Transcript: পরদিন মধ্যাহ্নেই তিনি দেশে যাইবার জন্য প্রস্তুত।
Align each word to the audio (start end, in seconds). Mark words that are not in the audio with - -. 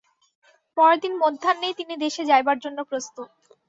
পরদিন 0.77 1.13
মধ্যাহ্নেই 1.23 1.77
তিনি 1.79 1.93
দেশে 2.03 2.21
যাইবার 2.25 2.57
জন্য 2.59 2.79
প্রস্তুত। 2.89 3.27